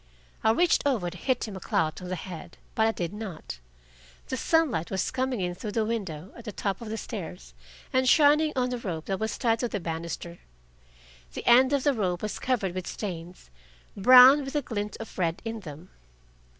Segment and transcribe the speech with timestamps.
[0.43, 3.59] I reached over to hit him a clout on the head, but I did not.
[4.29, 7.53] The sunlight was coming in through the window at the top of the stairs,
[7.93, 10.39] and shining on the rope that was tied to the banister.
[11.35, 13.51] The end of the rope was covered with stains,
[13.95, 15.91] brown, with a glint of red in them.